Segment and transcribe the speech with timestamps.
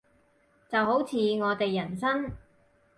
[0.67, 2.35] 就好似我哋人生